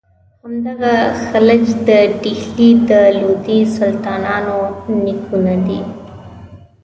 [0.43, 0.93] همدغه
[1.29, 1.89] خلج د
[2.23, 4.59] ډهلي د لودي سلطانانو
[5.03, 5.81] نیکونه دي.